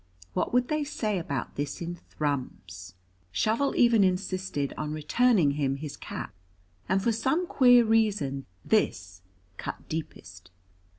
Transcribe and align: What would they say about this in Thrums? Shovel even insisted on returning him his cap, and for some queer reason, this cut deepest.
What 0.33 0.51
would 0.51 0.67
they 0.67 0.83
say 0.83 1.19
about 1.19 1.57
this 1.57 1.79
in 1.79 1.93
Thrums? 1.93 2.95
Shovel 3.31 3.75
even 3.75 4.03
insisted 4.03 4.73
on 4.75 4.93
returning 4.93 5.51
him 5.51 5.75
his 5.75 5.95
cap, 5.95 6.33
and 6.89 7.03
for 7.03 7.11
some 7.11 7.45
queer 7.45 7.85
reason, 7.85 8.47
this 8.65 9.21
cut 9.57 9.87
deepest. 9.87 10.49